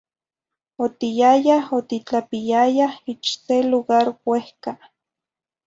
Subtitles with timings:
[0.83, 4.71] Otiyayah otitlapiyayah ich ce lugar uehca.